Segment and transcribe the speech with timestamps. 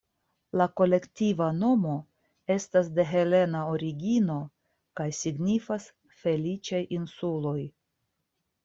[0.59, 1.97] La kolektiva nomo
[2.55, 4.39] estas de helena origino
[5.01, 5.87] kaj signifas
[6.25, 7.59] "feliĉaj insuloj".